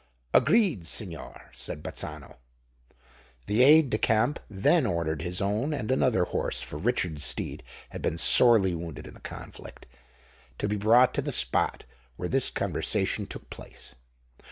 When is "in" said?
9.05-9.13